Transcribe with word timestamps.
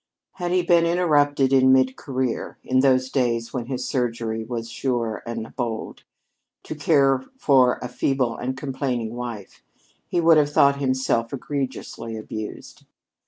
Had 0.37 0.51
he 0.51 0.63
been 0.63 0.83
interrupted 0.87 1.53
in 1.53 1.71
mid 1.71 1.95
career 1.95 2.57
in 2.63 2.79
those 2.79 3.11
days 3.11 3.53
when 3.53 3.67
his 3.67 3.85
surgery 3.87 4.43
was 4.43 4.67
sure 4.67 5.21
and 5.27 5.55
bold 5.55 6.05
to 6.63 6.73
care 6.73 7.23
for 7.37 7.77
a 7.83 7.87
feeble 7.87 8.35
and 8.35 8.57
complaining 8.57 9.13
wife, 9.15 9.61
he 10.07 10.19
would 10.19 10.37
have 10.37 10.51
thought 10.51 10.79
himself 10.79 11.31
egregiously 11.31 12.17
abused. 12.17 12.87